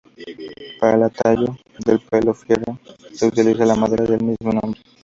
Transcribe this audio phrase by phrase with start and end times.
[0.79, 2.79] Para el tallado de palo fierro,
[3.13, 4.81] se utiliza la madera del mismo nombre.